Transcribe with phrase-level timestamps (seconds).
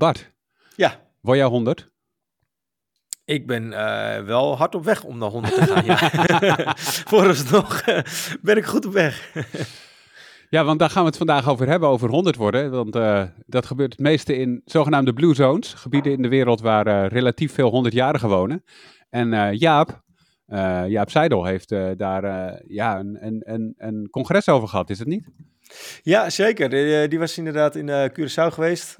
[0.00, 0.32] Bart,
[0.76, 1.88] Ja, word jij 100?
[3.24, 5.84] ik ben eh, wel hard op weg om naar 100 te gaan.
[5.84, 5.96] ja.
[7.10, 7.98] Vooralsnog eh,
[8.40, 9.32] ben ik goed op weg.
[10.48, 12.70] Ja, want daar gaan we het vandaag over hebben, over 100 worden.
[12.70, 17.06] Want eh, dat gebeurt het meeste in zogenaamde blue zones, gebieden in de wereld waar
[17.06, 18.64] relatief veel 100-jarigen wonen.
[19.10, 20.02] En Jaap,
[20.86, 22.24] Jaap Seidel heeft daar
[22.66, 25.28] ja, een, een, een, een congres over gehad, is het niet?
[26.02, 26.70] Ja, zeker.
[26.70, 28.98] Die, die was inderdaad in eh Curaçao geweest.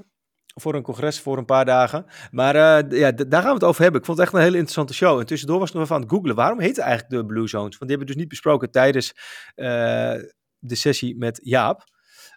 [0.55, 2.07] Voor een congres voor een paar dagen.
[2.31, 4.01] Maar eh, ja, daar gaan we het over hebben.
[4.01, 5.19] Ik vond het echt een hele interessante show.
[5.19, 6.35] En tussendoor was ik nog even aan het googlen.
[6.35, 7.79] Waarom heet het eigenlijk de Blue Zones?
[7.79, 9.13] Want die hebben we dus niet besproken tijdens
[9.55, 10.15] eh,
[10.59, 11.85] de sessie met Jaap.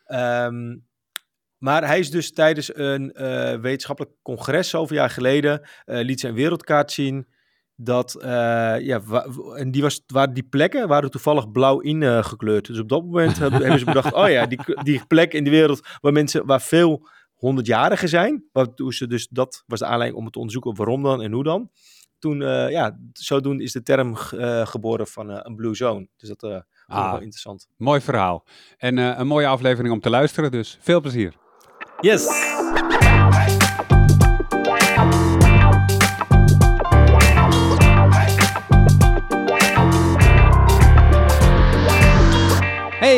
[0.06, 0.78] Ehm,
[1.58, 5.68] maar hij is dus tijdens een eh, wetenschappelijk congres zoveel jaar geleden.
[5.86, 7.28] liet zijn wereldkaart zien.
[7.76, 9.02] Dat, ja,
[9.56, 12.66] en die, was, waren die plekken waren toevallig blauw ingekleurd.
[12.66, 15.50] Dus op dat moment hebben, hebben ze bedacht: oh ja, die, die plek in de
[15.50, 17.08] wereld waar mensen, waar veel
[17.48, 18.44] honderdjarigen zijn.
[18.52, 21.44] Waartoe ze dus, dat was de aanleiding om het te onderzoeken waarom dan en hoe
[21.44, 21.70] dan.
[22.20, 26.08] Toen, eh, ja, zodoende is de term eh, geboren van eh, een blue zone.
[26.18, 27.12] Dus dat ik Ah.
[27.12, 27.68] wel interessant.
[27.78, 28.46] Mooi verhaal.
[28.78, 31.34] En een mooie aflevering om te luisteren, dus veel plezier.
[32.00, 32.53] Yes!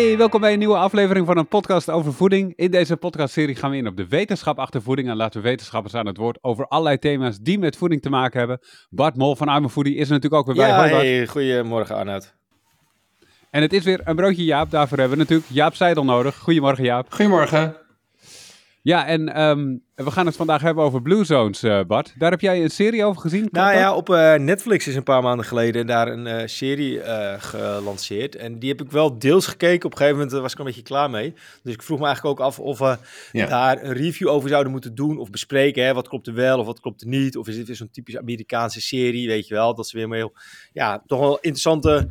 [0.06, 2.54] Hey, welkom bij een nieuwe aflevering van een podcast over voeding.
[2.56, 5.94] In deze podcastserie gaan we in op de wetenschap achter voeding en laten we wetenschappers
[5.94, 8.60] aan het woord over allerlei thema's die met voeding te maken hebben.
[8.90, 10.90] Bart Mol van Arme Foodie is er natuurlijk ook weer bij.
[10.90, 12.36] Ja, hey, goedemorgen Arnoud.
[13.50, 14.72] En het is weer een broodje Jaap.
[14.72, 16.36] Daarvoor hebben we natuurlijk Jaap Seidel nodig.
[16.38, 17.14] Goedemorgen Jaap.
[17.14, 17.85] Goedemorgen.
[18.86, 22.14] Ja, en ehm, we gaan het vandaag hebben over Blue Zones, eh, Bart.
[22.18, 23.48] Daar heb jij een serie over gezien?
[23.52, 23.80] Nou dat?
[23.82, 27.02] ja, op eh, Netflix is een paar maanden geleden daar een eh, serie
[27.38, 28.36] gelanceerd.
[28.36, 29.86] En die heb ik wel deels gekeken.
[29.86, 31.34] Op een gegeven moment was ik een beetje klaar mee.
[31.64, 32.98] Dus ik vroeg me eigenlijk ook af of we
[33.32, 33.46] Ja.
[33.48, 35.18] daar een review over zouden moeten doen.
[35.18, 37.38] Of bespreken, hè, wat klopt er wel of wat klopt er niet.
[37.38, 39.76] Of is dit weer zo'n typisch Amerikaanse serie, weet je wel.
[39.76, 40.34] Dat ze weer heel,
[40.74, 42.10] ja, toch wel interessante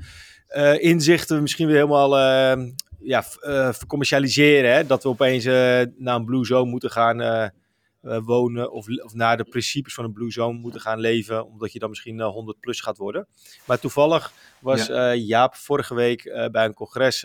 [0.78, 2.18] inzichten misschien weer helemaal...
[2.18, 2.62] eh,
[3.05, 4.73] ja, eh, vercommercialiseren.
[4.73, 4.87] Hè?
[4.87, 8.73] Dat we opeens eh, naar een Blue Zone moeten gaan eh, wonen.
[8.73, 11.47] Of, of naar de principes van een Blue Zone moeten gaan leven.
[11.47, 13.27] Omdat je dan misschien eh, 100 plus gaat worden.
[13.65, 17.25] Maar toevallig was Jaap vorige week bij een congres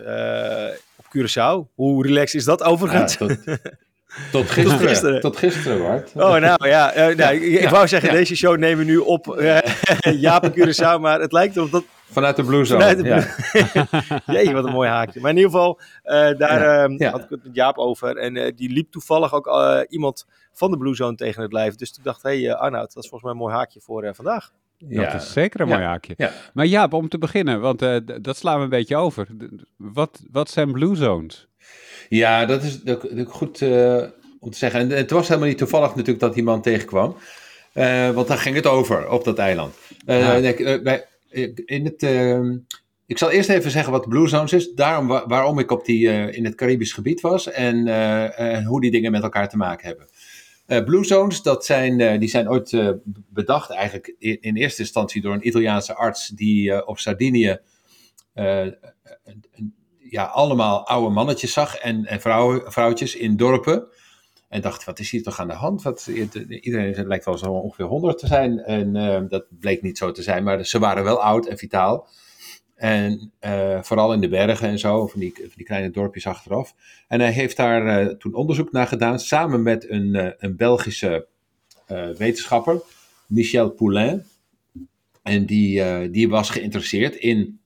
[0.95, 1.73] op Curaçao.
[1.75, 3.17] Hoe relaxed is dat overigens?
[3.17, 3.37] Ja, tot,
[4.31, 4.87] tot gisteren.
[4.87, 5.21] gisteren.
[5.21, 6.11] Tot gisteren, Bart.
[6.15, 6.93] Oh, nou ja.
[6.95, 8.15] nou, ik, ik Ja, wou zeggen, ja.
[8.15, 9.57] deze show nemen we nu op eh,
[10.21, 11.01] Jaap en Curaçao.
[11.01, 12.79] Maar het lijkt erop dat Vanuit de Blue Zone.
[12.79, 13.07] Vanuit de
[14.25, 14.33] ja.
[14.33, 15.19] Jee, wat een mooi haakje.
[15.19, 17.11] Maar in ieder geval, eh, daar Ja, ehm, ja.
[17.11, 18.17] had ik het met Jaap over.
[18.17, 21.75] En eh, die liep toevallig ook eh, iemand van de Blue Zone tegen het lijf.
[21.75, 24.51] Dus ik dacht, hé hey, Arnoud, dat is volgens mij een mooi haakje voor vandaag.
[24.77, 25.11] Ja.
[25.11, 25.73] Dat is zeker een Ja.
[25.73, 26.13] mooi haakje.
[26.17, 26.31] Ja.
[26.53, 29.25] Maar Jaap, om te beginnen, want eh, dat slaan we een beetje over.
[29.25, 31.47] D- Wat, wat zijn Blue Zones?
[32.09, 34.03] Ja, dat is dat- dat goed eh,
[34.39, 34.79] om te zeggen.
[34.79, 37.15] En het was helemaal niet toevallig natuurlijk dat die man tegenkwam.
[37.73, 39.75] Eh, want daar ging het over op dat eiland.
[40.05, 40.37] Eh, Ja.
[40.39, 41.05] nee, bij,
[41.65, 42.57] in het, ehm,
[43.05, 44.73] ik zal eerst even zeggen wat Blue Zones is.
[44.73, 47.51] Daarom, wa- waarom ik op die, eh, in het Caribisch gebied was.
[47.51, 50.07] En eh, eh, hoe die dingen met elkaar te maken hebben.
[50.65, 52.93] Eh, Blue Zones, dat zijn, die zijn ooit
[53.29, 57.59] bedacht eigenlijk in, in eerste instantie door een Italiaanse arts die op Sardinië
[60.09, 63.87] ja, allemaal oude mannetjes zag en, en vrouwen, vrouwtjes in dorpen.
[64.49, 65.81] En dacht, wat is hier toch aan de hand?
[65.81, 66.07] Wat,
[66.49, 68.59] iedereen lijkt wel zo ongeveer 100 te zijn.
[68.59, 72.07] En eh, dat bleek niet zo te zijn, maar ze waren wel oud en vitaal.
[72.75, 76.73] En eh, vooral in de bergen en zo, van die, van die kleine dorpjes achteraf.
[77.07, 81.27] En hij heeft daar eh, toen onderzoek naar gedaan, samen met een, een Belgische
[82.17, 82.81] wetenschapper,
[83.27, 84.25] Michel Poulain.
[85.23, 87.58] En die, die was geïnteresseerd in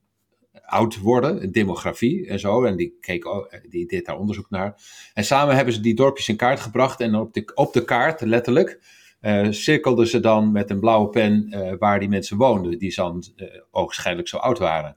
[0.73, 2.63] oud worden, demografie en zo.
[2.63, 3.25] En die, keek,
[3.69, 4.81] die deed daar onderzoek naar.
[5.13, 7.00] En samen hebben ze die dorpjes in kaart gebracht.
[7.00, 8.79] En op de, op de kaart, letterlijk,
[9.19, 12.78] eh, cirkelden ze dan met een blauwe pen eh, waar die mensen woonden.
[12.78, 14.95] Die dan eh, ogenschijnlijk zo oud waren.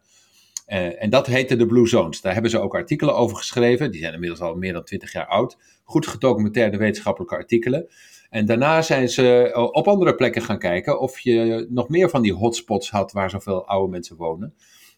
[0.99, 2.21] En dat heette de Blue Zones.
[2.21, 3.91] Daar hebben ze ook artikelen over geschreven.
[3.91, 5.59] Die zijn inmiddels al meer dan 20 jaar oud.
[5.85, 7.89] Goed gedocumenteerde wetenschappelijke artikelen.
[8.31, 12.33] En daarna zijn ze op andere plekken gaan kijken of je nog meer van die
[12.33, 14.55] hotspots had waar zoveel oude mensen wonen.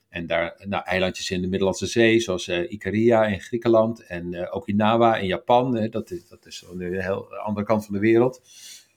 [0.09, 4.55] En daar nou, eilandjes in de Middellandse Zee, zoals eh Ikaria in Griekenland en eh,
[4.55, 5.89] Okinawa in Japan.
[5.91, 8.43] dat, is, dat is de heel andere kant van de wereld.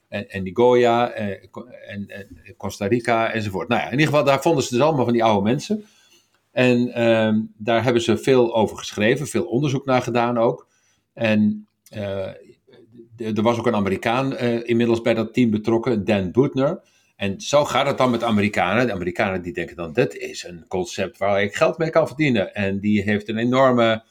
[0.07, 1.47] En, en Nigoya eh,
[1.87, 2.07] en,
[2.57, 3.67] Costa Rica enzovoort.
[3.67, 5.85] Nou ja, in ieder geval, daar vonden ze dus allemaal van die oude mensen.
[6.51, 10.67] En ehm, daar hebben ze veel over geschreven, veel onderzoek naar gedaan ook.
[11.13, 11.67] En
[13.17, 16.81] er was ook een Amerikaan inmiddels bij dat team betrokken, Dan Butner.
[17.21, 18.88] En zo gaat het dan met Amerikanen.
[18.88, 22.53] De Amerikanen die denken dan, dit is een concept waar ik geld mee kan verdienen.
[22.53, 24.03] En die heeft een enorme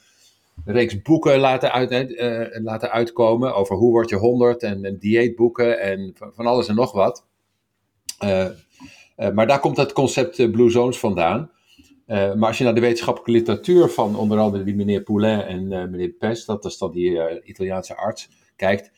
[0.64, 5.80] reeks boeken laten, uit, uh, laten uitkomen over hoe word je 100 en, en dieetboeken
[5.80, 7.26] en van alles en nog wat.
[8.24, 8.46] Uh,
[9.34, 11.50] maar daar komt het concept Blue Zones vandaan.
[12.06, 16.08] maar als je naar de wetenschappelijke literatuur van onder andere die meneer Poulain en meneer
[16.08, 18.90] Pest, dat is dan die Italiaanse arts, kijkt,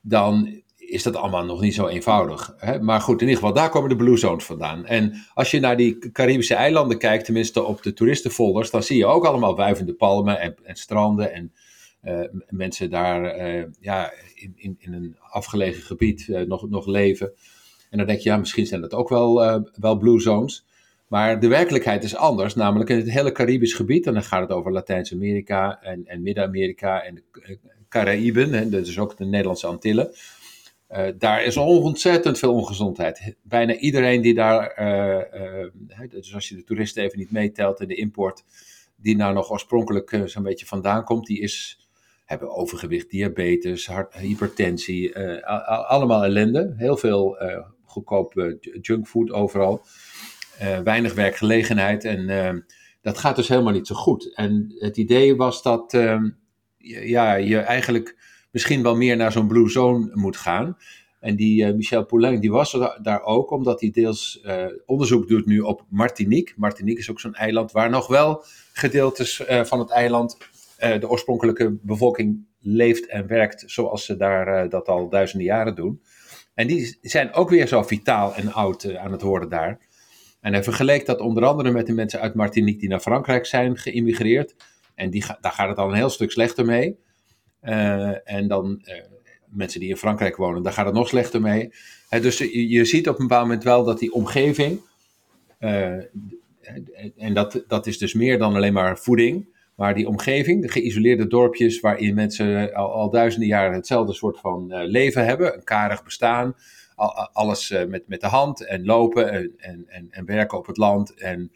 [0.00, 0.61] dan
[0.92, 2.54] is dat allemaal nog niet zo eenvoudig.
[2.56, 2.82] Hè?
[2.82, 4.86] Maar goed, in ieder geval, daar komen de Blue Zones vandaan.
[4.86, 9.06] En als je naar die Caribische eilanden kijkt, tenminste op de toeristenfolders, dan zie je
[9.06, 11.52] ook allemaal wuivende palmen en, en stranden en
[12.04, 17.32] uh, mensen daar uh, ja, in, in, in, een afgelegen gebied uh, nog, nog leven.
[17.90, 20.64] En dan denk je, ja, misschien zijn dat ook wel, wel Blue Zones.
[21.06, 24.50] Maar de werkelijkheid is anders, namelijk in het hele Caribisch gebied, en dan gaat het
[24.50, 27.58] over Latijns-Amerika en, en Midden-Amerika en de
[27.88, 30.14] Caraïben, en dus ook de Nederlandse Antillen.
[30.92, 33.36] Uh, daar is ontzettend veel ongezondheid.
[33.42, 35.66] Bijna iedereen die daar, uh,
[36.00, 38.44] uh, dus als je de toeristen even niet meetelt en de import,
[38.96, 41.88] die nou nog oorspronkelijk zo'n beetje vandaan komt, die is,
[42.24, 45.18] hebben overgewicht, diabetes, hart, hypertensie,
[45.86, 46.74] allemaal ellende.
[46.76, 47.36] Heel veel
[47.84, 49.84] goedkoop junkfood overal.
[50.84, 52.64] weinig werkgelegenheid en
[53.00, 54.34] dat gaat dus helemaal niet zo goed.
[54.34, 55.92] En het idee was dat
[56.76, 58.16] ja, je eigenlijk
[58.52, 60.76] misschien wel meer naar zo'n Blue Zone moet gaan.
[61.20, 65.28] En die uh, Michel Poulain, die was er daar ook, omdat hij deels uh, onderzoek
[65.28, 66.54] doet nu op Martinique.
[66.56, 70.36] Martinique is ook zo'n eiland waar nog wel gedeeltes uh, van het eiland,
[71.00, 76.02] de oorspronkelijke bevolking leeft en werkt zoals ze daar dat al duizenden jaren doen.
[76.54, 79.78] En die zijn ook weer zo vitaal en oud aan het worden daar.
[80.40, 83.76] En hij vergeleek dat onder andere met de mensen uit Martinique die naar Frankrijk zijn
[83.76, 84.54] geïmmigreerd.
[84.94, 86.96] En die, daar gaat het al een heel stuk slechter mee.
[87.62, 88.94] Uh, en dan uh,
[89.48, 91.72] mensen die in Frankrijk wonen, daar gaat het nog slechter mee.
[92.08, 94.80] dus je, ziet op een bepaald moment wel dat die omgeving,
[95.60, 95.96] uh,
[97.16, 101.26] en dat, dat is dus meer dan alleen maar voeding, maar die omgeving, de geïsoleerde
[101.26, 106.54] dorpjes waarin mensen al, al duizenden jaren hetzelfde soort van leven hebben, een karig bestaan,
[106.94, 110.76] al, alles met, met de hand en lopen en, en, en, en werken op het
[110.76, 111.52] land en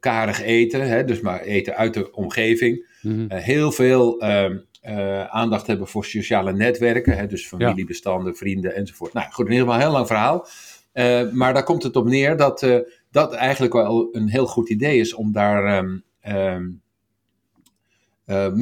[0.00, 2.86] karig eten, hè, dus maar eten uit de omgeving.
[3.02, 3.24] Mhm.
[3.28, 9.12] Eh, heel veel ehm, eh, aandacht hebben voor sociale netwerken, hè, dus familiebestanden, vrienden enzovoort.
[9.12, 10.46] Nou goed, in ieder geval een heel lang verhaal.
[10.94, 12.66] Uh, maar daar komt het op neer dat
[13.10, 16.82] dat eigenlijk wel een heel goed idee is om daar um, um,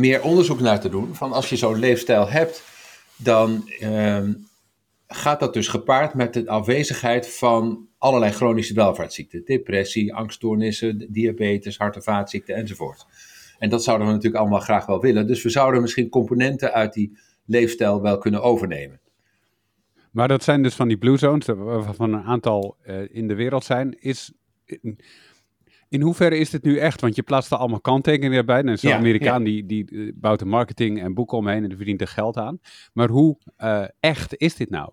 [0.01, 1.15] meer onderzoek naar te doen.
[1.15, 2.63] Van als je zo'n leefstijl hebt,
[3.17, 3.71] dan
[5.09, 9.45] gaat dat dus gepaard met de afwezigheid van allerlei chronische welvaartsziekten.
[9.45, 13.07] Depressie, angststoornissen, diabetes, hart- en vaatziekten enzovoort.
[13.59, 15.27] En dat zouden we natuurlijk allemaal graag wel willen.
[15.27, 19.01] Dus we zouden misschien componenten uit die leefstijl wel kunnen overnemen.
[20.11, 23.65] Maar dat zijn dus van die blue zones, waarvan een aantal uh, in de wereld
[23.65, 24.01] zijn.
[24.01, 24.33] Is,
[25.89, 27.01] in, hoeverre is dit nu echt?
[27.01, 28.63] Want je plaatst er allemaal kanttekeningen bij.
[28.63, 29.45] En zo'n ja, Amerikaan ja.
[29.45, 32.61] die, die uh, bouwt de marketing en boeken omheen en die verdient er geld aan.
[32.93, 34.91] Maar hoe uh, echt is dit nou?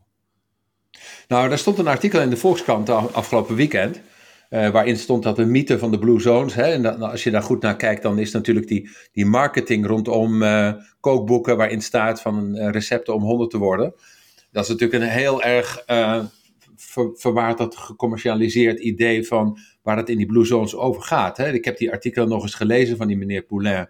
[1.27, 4.01] Nou, daar stond een artikel in de Volkskrant afgelopen weekend.
[4.49, 6.53] Uh, waarin stond dat de mythe van de Blue Zones.
[6.53, 9.25] Hè, en dat, nou, als je daar goed naar kijkt, dan is natuurlijk die, die
[9.25, 11.57] marketing rondom uh, kookboeken.
[11.57, 13.93] waarin staat van uh, recepten om honden te worden.
[14.51, 15.83] Dat is natuurlijk een heel erg
[16.75, 21.37] ver, verwaard, gecommercialiseerd idee van waar het in die Blue Zones over gaat.
[21.37, 21.53] Hè.
[21.53, 23.89] Ik heb die artikelen nog eens gelezen van die meneer Poulain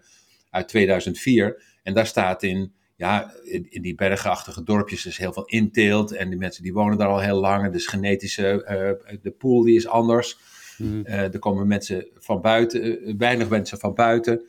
[0.50, 1.64] uit 2004.
[1.84, 6.12] En daar staat in ja, in, in, die bergachtige dorpjes is heel veel inteelt.
[6.12, 7.72] En die mensen die wonen daar al heel lang.
[7.72, 8.66] Dus genetische,
[9.10, 10.38] uh, de pool die is anders.
[10.78, 11.04] Mm.
[11.06, 14.42] Uh, er komen mensen van buiten, uh, weinig mensen van buiten.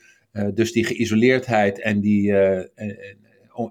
[0.55, 2.33] dus die geïsoleerdheid en die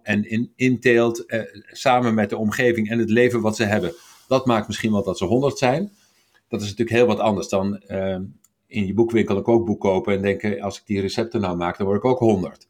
[0.04, 1.26] en in, inteelt
[1.72, 3.94] samen met de omgeving en het leven wat ze hebben.
[4.28, 5.92] Dat maakt misschien wel dat ze honderd zijn.
[6.48, 7.82] Dat is natuurlijk heel wat anders dan
[8.68, 11.86] in je boekwinkel een kookboek kopen en denken, als ik die recepten nou maak, dan
[11.86, 12.68] word ik ook 100.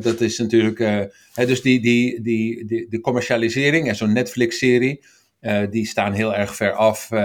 [0.00, 5.04] Dat is natuurlijk, uh, dus die, die, die, die, de commercialisering en zo'n Netflix-serie,
[5.40, 7.18] uh, die staan heel erg ver af, uh,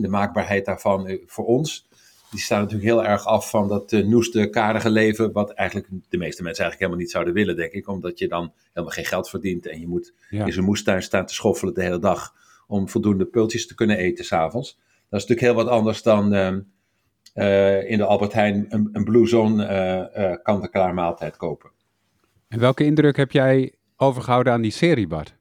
[0.00, 1.88] de maakbaarheid daarvan voor ons.
[2.30, 6.42] Die staan natuurlijk heel erg af van dat noeste, karige leven, wat eigenlijk de meeste
[6.42, 7.88] mensen eigenlijk helemaal niet zouden willen, denk ik.
[7.88, 10.46] Omdat je dan helemaal geen geld verdient en je moet ja.
[10.46, 12.34] in zo'n moestuin staan te schoffelen de hele dag
[12.66, 14.78] om voldoende pultjes te kunnen eten s'avonds.
[15.14, 16.60] Dat is natuurlijk heel wat anders dan ehm,
[17.34, 19.64] uh, in de Albert Heijn een, een Blue Zone
[20.16, 21.70] uh, uh, kant-en-klaar maaltijd kopen.
[22.48, 25.34] En welke indruk heb jij overgehouden aan die serie, Bart?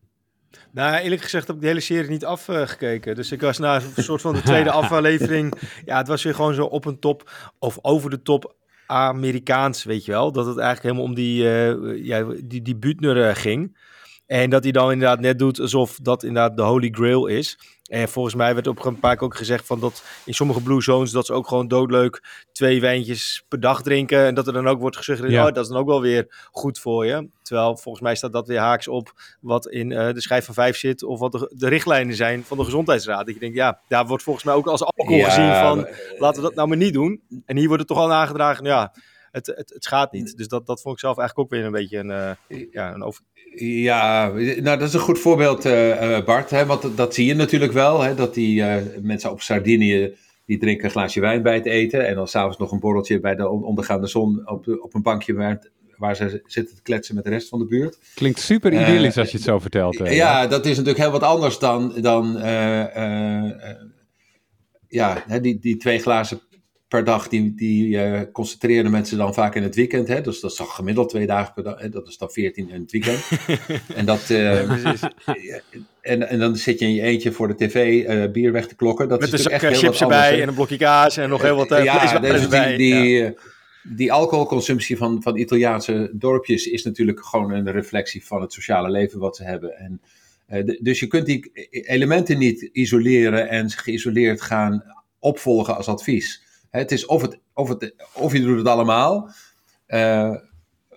[0.72, 3.16] Nou, eerlijk gezegd heb ik de hele serie niet afgekeken.
[3.16, 5.54] dus ik was na een soort van de tweede aflevering.
[5.86, 8.56] Ja, het was weer gewoon zo op een top of over de top
[8.88, 10.32] Amerikaans, weet je wel.
[10.32, 13.78] Dat het eigenlijk helemaal om die, uh, ja, die, die Butner ging.
[14.26, 17.58] En dat hij dan inderdaad net doet alsof dat inderdaad de holy grail is.
[17.84, 20.82] En volgens mij werd op een paar keer ook gezegd van dat in sommige blue
[20.82, 24.26] zones dat ze ook gewoon doodleuk twee wijntjes per dag drinken.
[24.26, 25.48] En dat er dan ook wordt gezegd, Ja.
[25.48, 27.30] oh, dat is dan ook wel weer goed voor je.
[27.42, 29.12] Terwijl volgens mij staat dat weer haaks op
[29.42, 31.04] wat in eh, de schijf van vijf zit.
[31.04, 33.26] Of wat de, de richtlijnen zijn van de gezondheidsraad.
[33.26, 36.16] Dat je denkt, ja, daar wordt volgens mij ook als alcohol Ja, gezien van maar-
[36.18, 37.22] laten we dat nou maar niet doen.
[37.46, 38.94] En hier wordt het toch al aangedragen, nou ja,
[39.32, 40.38] het, het, het schaadt niet.
[40.38, 43.04] Dus dat, dat vond ik zelf eigenlijk ook weer een beetje een, eh, ja, een
[43.04, 43.24] over...
[43.56, 46.50] Ja, nou dat is een goed voorbeeld, eh, eh, Bart.
[46.50, 48.02] Hè, want dat, zie je natuurlijk wel.
[48.02, 52.08] Hè, dat die eh, mensen op Sardinië, die drinken een glaasje wijn bij het eten.
[52.08, 55.02] En dan s'avonds nog een borreltje bij de on- ondergaande zon op, de- op een
[55.02, 55.68] bankje waar,
[55.98, 57.98] waar ze zitten te kletsen met de rest van de buurt.
[58.16, 60.00] Klinkt super idyllisch als je het zo vertelt.
[60.02, 60.16] eh.
[60.16, 62.38] ja, dat is natuurlijk heel wat anders dan, dan
[64.88, 66.42] ja, hè, die, die twee glazen
[66.94, 70.08] per dag, die, die eh, concentreren mensen dan vaak in het weekend.
[70.08, 70.22] Hè?
[70.22, 71.80] Dus dat is toch gemiddeld twee dagen per dag.
[71.80, 71.90] Hè?
[71.90, 73.20] Dat is dan 14 in het weekend.
[73.96, 74.86] en, dat, eh,
[75.44, 75.60] ja,
[76.02, 78.76] en, en dan zit je in je eentje voor de tv eh, bier weg te
[78.76, 79.08] klokken.
[79.10, 81.42] Dat Met is een eh, echt chips heel erbij en een blokje kaas en nog
[81.42, 83.26] heel wat uh, ja, dus die, die, Ja.
[83.26, 83.32] eh,
[83.84, 89.20] die alcoholconsumptie van, van Italiaanse dorpjes is natuurlijk gewoon een reflectie van het sociale leven
[89.20, 89.78] wat ze hebben.
[89.78, 90.02] En,
[90.48, 94.84] eh, dus je kunt die elementen niet isoleren en geïsoleerd gaan
[95.20, 96.42] opvolgen als advies.
[96.74, 99.30] Het is of, het, of, het, of je doet het allemaal,
[99.86, 100.36] eh,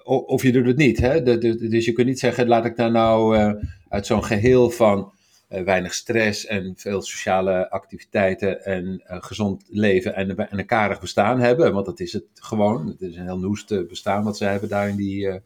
[0.04, 0.99] of je doet het niet.
[0.99, 1.23] Hè?
[1.68, 3.52] Dus je kunt niet zeggen, laat ik daar nou eh,
[3.88, 5.12] uit zo'n geheel van
[5.49, 11.40] eh, weinig stress en veel sociale activiteiten en gezond leven en, en een karig bestaan
[11.40, 11.73] hebben.
[11.73, 12.87] Want dat is het gewoon.
[12.87, 15.40] Het is een heel noest bestaan wat ze hebben daar in die,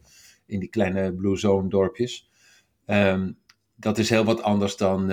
[0.45, 2.29] in die kleine Blue Zone dorpjes.
[2.85, 3.31] Ehm,
[3.75, 5.11] dat is heel wat anders dan,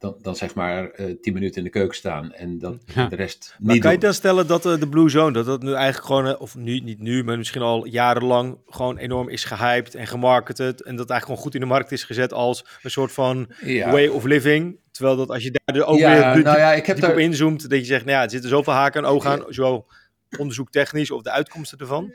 [0.00, 3.06] dan, dan zeg maar eh, tien minuten in de keuken staan en dat, Ja.
[3.08, 5.72] de rest Maar kan je dan stellen dat eh, de Blue Zone, dat dat nu
[5.72, 9.94] eigenlijk gewoon, eh, of nu, niet nu, maar misschien al jarenlang gewoon enorm is gehyped
[9.94, 10.82] en gemarketed.
[10.82, 13.90] En dat eigenlijk gewoon goed in de markt is gezet als een soort van Ja.
[13.90, 14.78] way of living.
[14.90, 17.10] Terwijl dat als je daar dus ook Ja, weer nou ja, ik heb diep op
[17.14, 19.86] daar- inzoomt, dat je zegt, nou ja, er zitten zoveel haken en ogen aan, zowel
[20.38, 22.14] onderzoektechnisch of de uitkomsten ervan.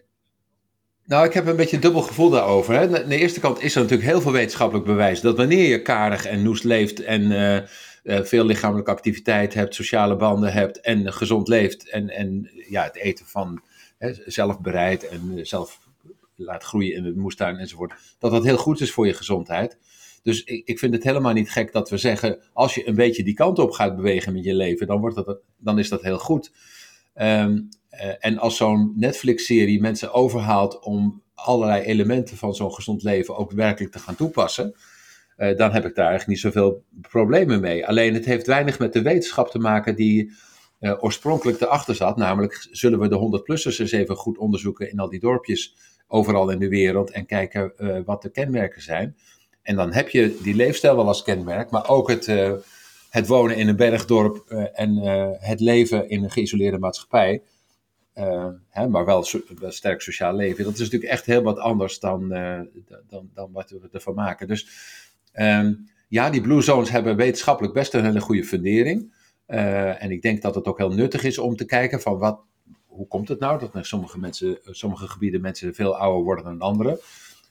[1.05, 2.73] Nou, ik heb een beetje een dubbel gevoel daarover.
[2.73, 3.01] Hè.
[3.01, 6.25] Aan de eerste kant is er natuurlijk heel veel wetenschappelijk bewijs dat wanneer je karig
[6.25, 7.57] en noest leeft en eh,
[8.03, 12.95] eh, veel lichamelijke activiteit hebt, sociale banden hebt en gezond leeft en, en ja, het
[12.95, 13.61] eten van
[13.97, 15.79] hè, zelf bereid en eh, zelf
[16.35, 19.77] laat groeien in de moestuin enzovoort, dat dat heel goed is voor je gezondheid.
[20.23, 23.23] Dus ik, ik vind het helemaal niet gek dat we zeggen, als je een beetje
[23.23, 26.19] die kant op gaat bewegen met je leven, dan, wordt dat, dan is dat heel
[26.19, 26.51] goed.
[27.13, 27.53] Eh,
[28.19, 33.93] en als zo'n Netflix-serie mensen overhaalt om allerlei elementen van zo'n gezond leven ook werkelijk
[33.93, 34.75] te gaan toepassen,
[35.35, 37.87] eh, dan heb ik daar eigenlijk niet zoveel problemen mee.
[37.87, 40.31] Alleen het heeft weinig met de wetenschap te maken die
[40.79, 42.17] eh, oorspronkelijk erachter zat.
[42.17, 45.75] Namelijk, zullen we de 100-plussers eens even goed onderzoeken in al die dorpjes
[46.07, 49.15] overal in de wereld en kijken eh, wat de kenmerken zijn.
[49.65, 52.51] En dan heb je die leefstijl wel als kenmerk, maar ook het, eh,
[53.09, 57.41] het wonen in een bergdorp eh, en eh, het leven in een geïsoleerde maatschappij.
[58.15, 59.23] Eh, hè, maar wel,
[59.61, 60.63] sterk sociaal leven.
[60.63, 62.59] Dat is natuurlijk echt heel wat anders dan, eh,
[63.09, 64.47] dan, dan wat we ervan maken.
[64.47, 64.67] Dus
[65.31, 65.73] ehm,
[66.07, 69.13] ja, die Blue Zones hebben wetenschappelijk best een hele goede fundering.
[69.45, 72.39] Eh, en ik denk dat het ook heel nuttig is om te kijken van wat,
[72.85, 76.59] hoe komt het nou dat in sommige, mensen, sommige gebieden mensen veel ouder worden dan
[76.59, 77.01] andere.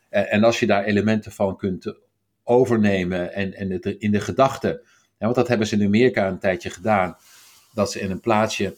[0.09, 1.95] Eh, en als je daar elementen van kunt
[2.43, 4.81] overnemen en, en het in de gedachten.
[5.19, 7.17] Want dat hebben ze in Amerika een tijdje gedaan.
[7.75, 8.77] Dat ze in een plaatsje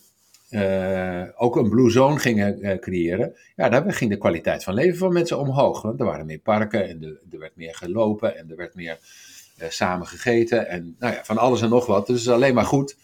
[0.48, 3.36] eh, ook een blue zone gingen eh, creëren.
[3.56, 5.82] Ja, daar ging de kwaliteit van leven van mensen omhoog.
[5.82, 8.98] Want er waren meer parken en er, er werd meer gelopen en er werd meer
[9.56, 10.68] eh, samen gegeten.
[10.68, 12.06] En nou ja, van alles en nog wat.
[12.06, 12.96] Dus het is alleen maar goed.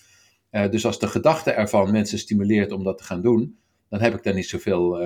[0.70, 3.58] Dus als de gedachte ervan mensen stimuleert om dat te gaan doen,
[3.88, 5.00] dan heb ik daar niet zoveel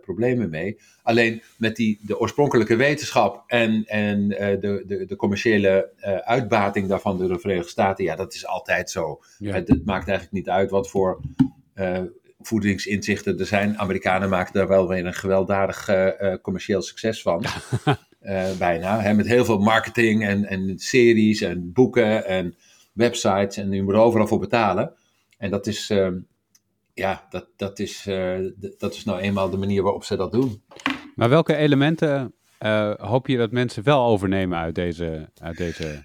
[0.00, 0.78] problemen mee.
[1.02, 5.92] Alleen met die, de oorspronkelijke wetenschap en, en de, de, de commerciële
[6.24, 9.20] uitbating daarvan door de Verenigde Staten, ja, dat is altijd zo.
[9.38, 9.54] Ja.
[9.54, 11.20] Het, het maakt eigenlijk niet uit wat voor
[12.46, 13.78] voedingsinzichten er zijn.
[13.78, 17.44] Amerikanen maken daar wel weer een gewelddadig eh, eh, commercieel succes van.
[18.22, 19.00] Eh, bijna.
[19.00, 22.56] Hè, met heel veel marketing en, en series en boeken en
[22.92, 23.56] websites.
[23.56, 24.92] En je moet er overal voor betalen.
[25.38, 26.18] En dat is, ehm,
[26.94, 28.38] ja, dat, dat, is, eh,
[28.78, 30.62] dat is nou eenmaal de manier waarop ze dat doen.
[31.14, 35.28] Maar welke elementen eh, hoop je dat mensen wel overnemen uit deze...
[35.40, 36.04] Uit deze...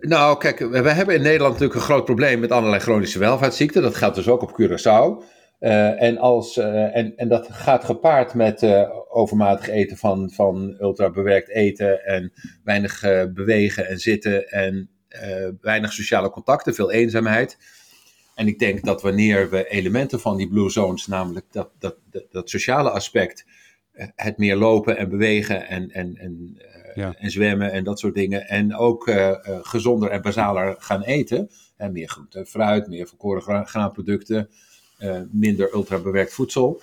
[0.00, 3.82] Nou, kijk, we, hebben in Nederland natuurlijk een groot probleem met allerlei chronische welvaartsziekten.
[3.82, 5.24] Dat geldt dus ook op Curaçao.
[5.58, 10.76] Eh, en, als, eh, en, en dat gaat gepaard met eh, overmatig eten van, van
[10.80, 12.32] ultrabewerkt eten en
[12.64, 13.00] weinig
[13.34, 14.88] bewegen en zitten en
[15.60, 17.58] weinig sociale contacten, veel eenzaamheid.
[18.34, 22.24] En ik denk dat wanneer we elementen van die blue zones, namelijk dat, dat, dat,
[22.30, 23.44] dat sociale aspect,
[24.14, 26.58] het meer lopen en bewegen en, en, en
[26.94, 28.48] En zwemmen en dat soort dingen.
[28.48, 31.50] En ook eh, eh, gezonder en basaler gaan eten.
[31.76, 34.48] En meer groente en fruit, meer volkoren gra- graanproducten,
[34.98, 36.80] eh, minder ultrabewerkt voedsel.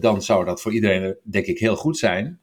[0.00, 2.40] Dan zou dat voor iedereen denk ik heel goed zijn.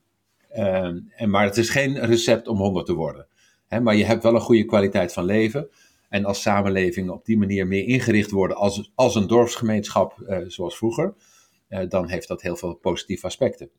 [0.49, 3.27] En, maar het is geen recept om 100 te worden.
[3.67, 5.69] Hè, maar je hebt wel een goede kwaliteit van leven.
[6.09, 11.13] En als samenleving op die manier meer ingericht worden als, als een dorpsgemeenschap zoals vroeger,
[11.87, 13.69] dan heeft dat heel veel positieve aspecten.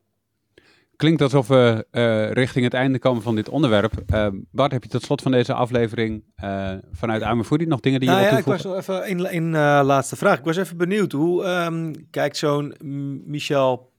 [0.97, 3.93] Klinkt alsof we eh, richting het einde komen van dit onderwerp.
[4.07, 8.09] Eh, Bart, heb je tot slot van deze aflevering eh, vanuit Amerfoodie nog dingen die
[8.09, 9.17] je Nou wilt ja, ik was toevoegen?
[9.17, 10.39] nog even eh, laatste vraag.
[10.39, 11.13] Ik was even benieuwd.
[11.13, 12.75] Hoe ehm, kijkt zo'n
[13.27, 13.93] Michel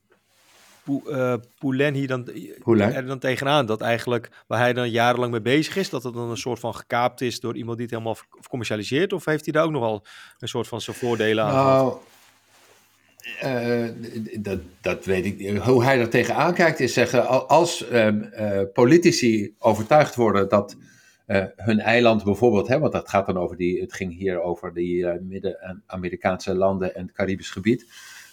[0.84, 2.30] Pou- eh, Poulain hier dan,
[2.80, 3.66] er dan tegenaan?
[3.66, 6.76] Dat eigenlijk waar hij dan jarenlang mee bezig is, dat het dan een soort van
[6.76, 8.18] gekaapt is door iemand die het helemaal
[8.50, 9.14] commercialiseert?
[9.14, 10.06] Of heeft hij daar ook nog wel
[10.40, 11.52] een soort van zijn voordelen aan?
[11.52, 11.84] gehad?
[11.84, 11.98] Nou,
[13.42, 15.58] d- dat, dat weet ik.
[15.58, 20.76] Hoe hij er tegenaan kijkt is zeggen, al- als ehm, eh, politici overtuigd worden dat
[21.26, 24.74] eh, hun eiland bijvoorbeeld, hè, want dat gaat dan over die, het ging hier over
[24.74, 27.86] die eh, Midden-Amerikaanse landen en het Caribisch gebied.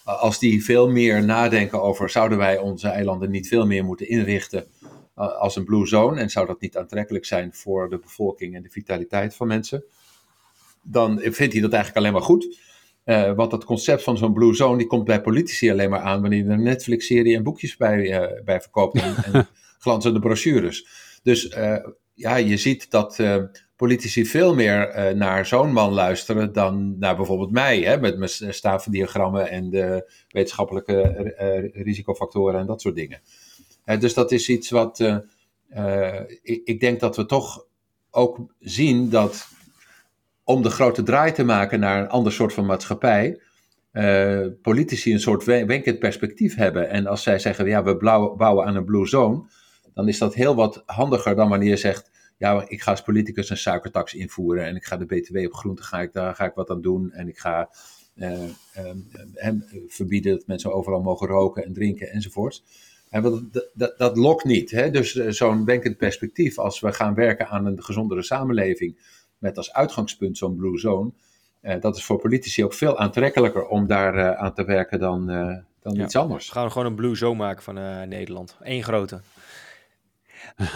[0.03, 4.65] Als die veel meer nadenken over, zouden wij onze eilanden niet veel meer moeten inrichten
[5.15, 6.19] als een blue zone?
[6.19, 9.83] En zou dat niet aantrekkelijk zijn voor de bevolking en de vitaliteit van mensen?
[10.81, 12.59] Dan vindt hij dat eigenlijk alleen maar goed.
[13.05, 16.21] Uh, want dat concept van zo'n blue zone, die komt bij politici alleen maar aan
[16.21, 19.47] wanneer je er een Netflix-serie en boekjes bij, uh, bij verkoopt en, en
[19.79, 20.87] glanzende brochures.
[21.23, 21.77] Dus uh,
[22.13, 23.19] ja, je ziet dat
[23.75, 29.49] politici veel meer naar zo'n man luisteren dan naar bijvoorbeeld mij, hè, met mijn staafdiagrammen
[29.49, 33.21] en de wetenschappelijke risicofactoren en dat soort dingen.
[33.99, 34.99] dus dat is iets wat
[36.41, 37.65] ik, ik denk dat we toch
[38.11, 39.47] ook zien dat
[40.43, 43.39] om de grote draai te maken naar een ander soort van maatschappij,
[43.93, 46.89] uh, politici een soort wenkend perspectief hebben.
[46.89, 47.97] En als zij zeggen, ja, we
[48.37, 49.43] bouwen aan een blue zone,
[49.93, 53.49] dan is dat heel wat handiger dan wanneer je zegt, ja, ik ga als politicus
[53.49, 56.53] een suikertax invoeren en ik ga de btw op groenten, ga ik, daar ga ik
[56.53, 57.69] wat aan doen en ik ga
[58.15, 58.43] uh,
[58.77, 59.49] uh,
[59.87, 62.63] verbieden dat mensen overal mogen roken en drinken enzovoorts.
[63.09, 64.71] En dat, dat, dat lokt niet.
[64.71, 64.89] Hè?
[64.89, 68.97] Dus uh, zo'n wenkend perspectief, als we gaan werken aan een gezondere samenleving,
[69.43, 71.11] met als uitgangspunt zo'n blue zone,
[71.61, 75.31] uh, dat is voor politici ook veel aantrekkelijker om daar uh, aan te werken dan,
[75.31, 76.03] uh, dan ja.
[76.03, 76.47] iets anders.
[76.47, 78.57] We gaan gewoon een blue zone maken van eh, Nederland.
[78.61, 79.21] Eén grote.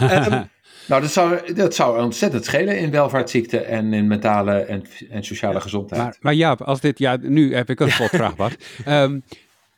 [0.88, 5.54] nou, dat zou, dat zou ontzettend schelen in welvaartsziekten en in mentale en, en sociale
[5.54, 6.02] ja, gezondheid.
[6.02, 8.64] Maar, maar Jaap, als dit, ja, nu heb ik een slotvraag, Bart.
[8.88, 9.22] Um,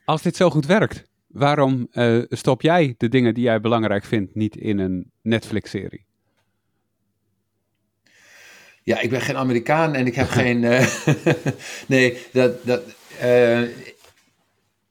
[0.05, 4.35] als dit zo goed werkt, waarom uh, stop jij de dingen die jij belangrijk vindt
[4.35, 6.09] niet in een Netflix-serie?
[8.83, 10.63] Ja, ik ben geen Amerikaan en ik heb geen.
[10.63, 10.87] Uh,
[11.87, 12.65] nee, dat.
[12.65, 12.83] dat
[13.23, 13.63] uh,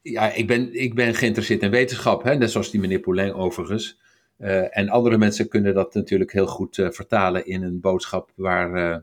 [0.02, 2.34] ja, ik ben, ik ben geïnteresseerd in wetenschap, hè?
[2.34, 3.98] net zoals die meneer Poulain overigens.
[4.38, 9.02] Uh, en andere mensen kunnen dat natuurlijk heel goed vertalen in een boodschap waar,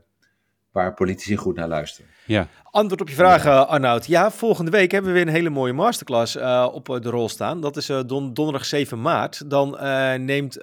[0.72, 2.10] waar politici goed naar luisteren.
[2.26, 2.48] Ja.
[2.70, 3.60] Antwoord op je vraag, ja.
[3.60, 4.06] Arnoud.
[4.06, 7.60] Ja, volgende week hebben we weer een hele mooie masterclass uh, op de rol staan.
[7.60, 9.50] Dat is uh, don donderdag 7 maart.
[9.50, 10.54] Dan uh, neemt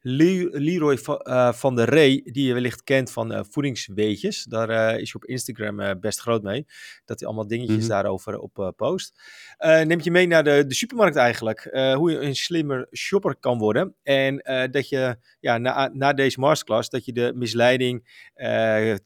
[0.00, 4.44] Le Leroy va van der Rey, die je wellicht kent van Voedingsweetjes.
[4.44, 6.66] Daar is je op Instagram best groot mee.
[7.04, 7.90] Dat hij allemaal dingetjes mm -hmm.
[7.90, 9.20] daarover op post.
[9.58, 11.68] neemt je mee naar de, de supermarkt eigenlijk.
[11.94, 13.94] hoe je een slimmer shopper kan worden.
[14.02, 14.36] En
[14.70, 18.08] dat je ja, na, na deze masterclass, dat je de misleiding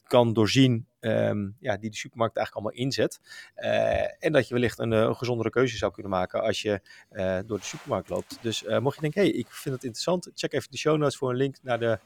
[0.03, 3.21] kan doorzien Um, ja, die de supermarkt eigenlijk allemaal inzet.
[3.57, 6.81] Uh, en dat je wellicht een, een, gezondere keuze zou kunnen maken als je
[7.13, 8.39] uh, door de supermarkt loopt.
[8.41, 11.31] Dus mocht je denken, hey, ik vind het interessant, check even de show notes voor
[11.31, 11.99] een link naar de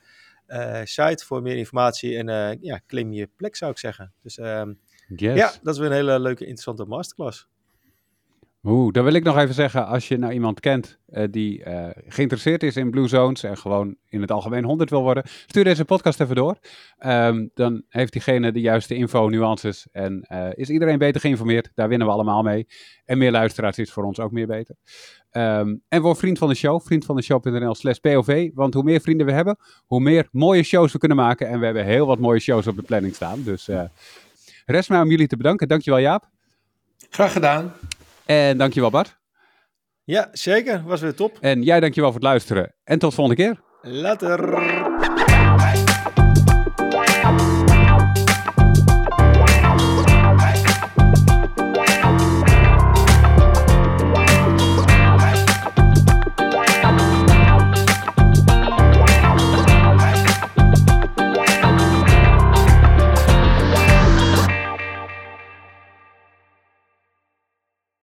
[0.85, 2.17] site voor meer informatie.
[2.17, 4.13] En ja, claim je plek zou ik zeggen.
[4.23, 5.37] Dus yes.
[5.37, 7.49] ja, dat is weer een hele leuke, interessante masterclass.
[8.63, 12.63] Dan wil ik nog even zeggen, als je nou iemand kent uh, die uh, geïnteresseerd
[12.63, 16.21] is in Blue Zones en gewoon in het algemeen 100 wil worden, stuur deze podcast
[16.21, 16.59] even door.
[17.07, 21.71] Um, dan heeft diegene de juiste info, nuances en uh, is iedereen beter geïnformeerd.
[21.75, 22.67] Daar winnen we allemaal mee.
[23.05, 24.75] En meer luisteraars is voor ons ook meer beter.
[25.33, 28.51] Um, en word vriend van de show, vriend van de show.nl slash POV.
[28.55, 31.49] Want hoe meer vrienden we hebben, hoe meer mooie shows we kunnen maken.
[31.49, 33.43] En we hebben heel wat mooie shows op de planning staan.
[33.43, 33.69] Dus
[34.67, 35.69] rest mij om jullie te bedanken.
[35.69, 36.29] Dankjewel Jaap.
[37.11, 37.73] Graag gedaan.
[38.29, 39.19] En dankjewel Bart.
[40.05, 40.83] Ja, zeker.
[40.85, 41.39] Was weer top.
[41.41, 42.75] En jij dankjewel voor het luisteren.
[42.85, 43.61] En tot volgende keer.
[43.83, 44.98] Later.